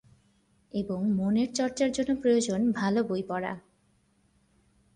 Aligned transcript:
এবং 0.73 0.99
মনের 1.11 1.49
চর্চার 1.53 1.89
জন্য 1.91 2.11
প্রয়োজন 2.21 2.71
ভালো 2.71 2.99
বই 3.03 3.23
পড়া। 3.27 3.53